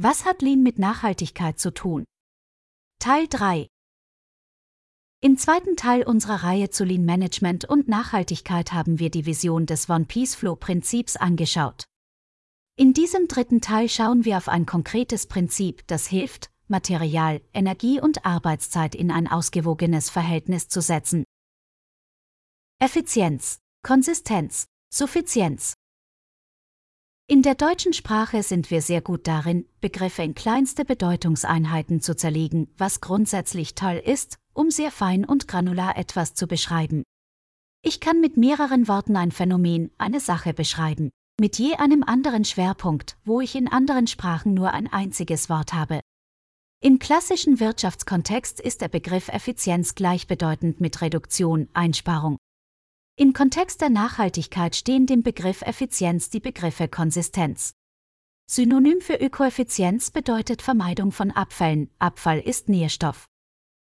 [0.00, 2.04] Was hat Lean mit Nachhaltigkeit zu tun?
[3.00, 3.66] Teil 3
[5.20, 9.90] Im zweiten Teil unserer Reihe zu Lean Management und Nachhaltigkeit haben wir die Vision des
[9.90, 11.86] One Piece Flow Prinzips angeschaut.
[12.76, 18.24] In diesem dritten Teil schauen wir auf ein konkretes Prinzip, das hilft, Material, Energie und
[18.24, 21.24] Arbeitszeit in ein ausgewogenes Verhältnis zu setzen.
[22.78, 25.74] Effizienz, Konsistenz, Suffizienz.
[27.30, 32.72] In der deutschen Sprache sind wir sehr gut darin, Begriffe in kleinste Bedeutungseinheiten zu zerlegen,
[32.78, 37.02] was grundsätzlich toll ist, um sehr fein und granular etwas zu beschreiben.
[37.82, 43.18] Ich kann mit mehreren Worten ein Phänomen, eine Sache beschreiben, mit je einem anderen Schwerpunkt,
[43.26, 46.00] wo ich in anderen Sprachen nur ein einziges Wort habe.
[46.80, 52.38] Im klassischen Wirtschaftskontext ist der Begriff Effizienz gleichbedeutend mit Reduktion, Einsparung.
[53.20, 57.74] Im Kontext der Nachhaltigkeit stehen dem Begriff Effizienz die Begriffe Konsistenz.
[58.48, 63.26] Synonym für Ökoeffizienz bedeutet Vermeidung von Abfällen, Abfall ist Nährstoff.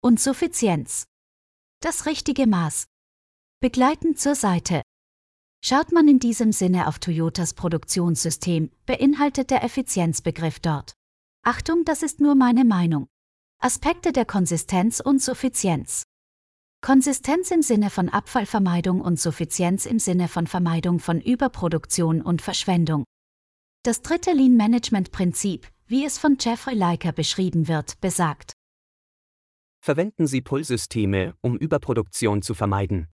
[0.00, 1.08] Und Suffizienz.
[1.80, 2.86] Das richtige Maß.
[3.58, 4.82] Begleitend zur Seite.
[5.64, 10.92] Schaut man in diesem Sinne auf Toyotas Produktionssystem, beinhaltet der Effizienzbegriff dort.
[11.42, 13.08] Achtung, das ist nur meine Meinung.
[13.60, 16.04] Aspekte der Konsistenz und Suffizienz.
[16.80, 23.04] Konsistenz im Sinne von Abfallvermeidung und Suffizienz im Sinne von Vermeidung von Überproduktion und Verschwendung.
[23.82, 28.52] Das dritte Lean Management Prinzip, wie es von Jeffrey Leiker beschrieben wird, besagt.
[29.80, 33.08] Verwenden Sie Pull-Systeme, um Überproduktion zu vermeiden.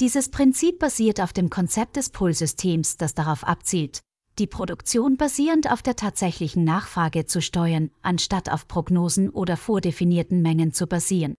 [0.00, 4.00] Dieses Prinzip basiert auf dem Konzept des Pull-Systems, das darauf abzielt,
[4.38, 10.74] die Produktion basierend auf der tatsächlichen Nachfrage zu steuern, anstatt auf Prognosen oder vordefinierten Mengen
[10.74, 11.34] zu basieren.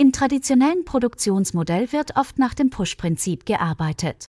[0.00, 4.26] Im traditionellen Produktionsmodell wird oft nach dem Push-Prinzip gearbeitet.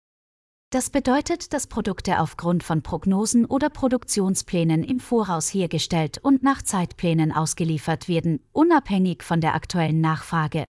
[0.71, 7.33] Das bedeutet, dass Produkte aufgrund von Prognosen oder Produktionsplänen im Voraus hergestellt und nach Zeitplänen
[7.33, 10.67] ausgeliefert werden, unabhängig von der aktuellen Nachfrage.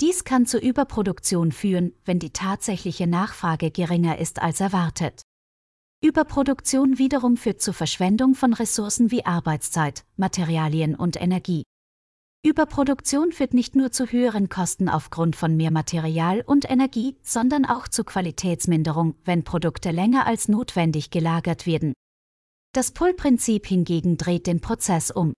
[0.00, 5.22] Dies kann zu Überproduktion führen, wenn die tatsächliche Nachfrage geringer ist als erwartet.
[6.02, 11.62] Überproduktion wiederum führt zu Verschwendung von Ressourcen wie Arbeitszeit, Materialien und Energie.
[12.44, 17.88] Überproduktion führt nicht nur zu höheren Kosten aufgrund von mehr Material und Energie, sondern auch
[17.88, 21.94] zu Qualitätsminderung, wenn Produkte länger als notwendig gelagert werden.
[22.72, 25.32] Das Pull-Prinzip hingegen dreht den Prozess um.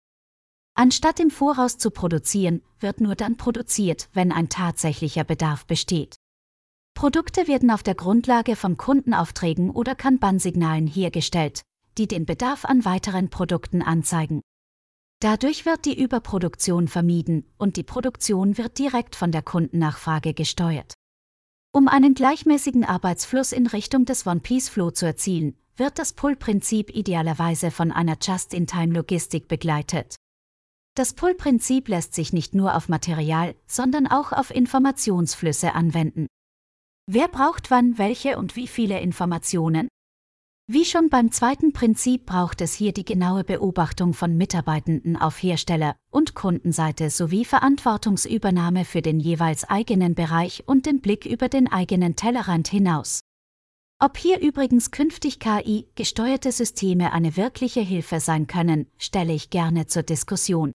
[0.75, 6.17] Anstatt im Voraus zu produzieren, wird nur dann produziert, wenn ein tatsächlicher Bedarf besteht.
[6.95, 11.63] Produkte werden auf der Grundlage von Kundenaufträgen oder Kanban-Signalen hergestellt,
[11.97, 14.43] die den Bedarf an weiteren Produkten anzeigen.
[15.21, 20.95] Dadurch wird die Überproduktion vermieden und die Produktion wird direkt von der Kundennachfrage gesteuert.
[21.73, 27.93] Um einen gleichmäßigen Arbeitsfluss in Richtung des One-Piece-Flow zu erzielen, wird das Pull-Prinzip idealerweise von
[27.93, 30.17] einer Just-in-Time-Logistik begleitet.
[30.97, 36.27] Das Pull-Prinzip lässt sich nicht nur auf Material, sondern auch auf Informationsflüsse anwenden.
[37.07, 39.89] Wer braucht wann welche und wie viele Informationen?
[40.73, 45.97] Wie schon beim zweiten Prinzip braucht es hier die genaue Beobachtung von Mitarbeitenden auf Hersteller-
[46.13, 52.15] und Kundenseite sowie Verantwortungsübernahme für den jeweils eigenen Bereich und den Blick über den eigenen
[52.15, 53.19] Tellerrand hinaus.
[53.99, 60.05] Ob hier übrigens künftig KI-gesteuerte Systeme eine wirkliche Hilfe sein können, stelle ich gerne zur
[60.05, 60.71] Diskussion.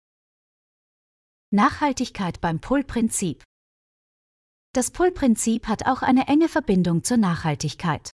[1.52, 3.44] Nachhaltigkeit beim Pull-Prinzip
[4.72, 8.13] Das Pull-Prinzip hat auch eine enge Verbindung zur Nachhaltigkeit.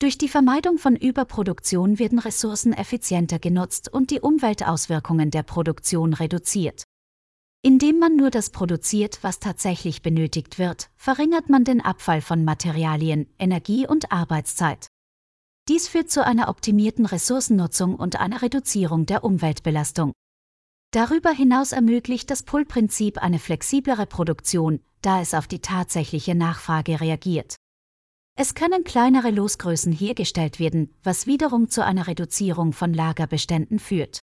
[0.00, 6.84] Durch die Vermeidung von Überproduktion werden Ressourcen effizienter genutzt und die Umweltauswirkungen der Produktion reduziert.
[7.62, 13.26] Indem man nur das produziert, was tatsächlich benötigt wird, verringert man den Abfall von Materialien,
[13.38, 14.88] Energie und Arbeitszeit.
[15.68, 20.12] Dies führt zu einer optimierten Ressourcennutzung und einer Reduzierung der Umweltbelastung.
[20.90, 27.56] Darüber hinaus ermöglicht das Pull-Prinzip eine flexiblere Produktion, da es auf die tatsächliche Nachfrage reagiert.
[28.36, 34.18] Es können kleinere Losgrößen hergestellt werden, was wiederum zu einer Reduzierung von Lagerbeständen führt.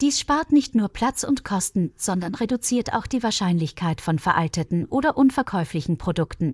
[0.00, 5.16] Dies spart nicht nur Platz und Kosten, sondern reduziert auch die Wahrscheinlichkeit von veralteten oder
[5.16, 6.52] unverkäuflichen Produkten.